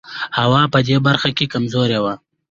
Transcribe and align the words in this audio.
هوا 0.39 0.61
په 0.73 0.79
دې 0.87 0.97
برخه 1.07 1.29
کې 1.37 1.51
کمزوری 1.53 1.99
و. 2.01 2.05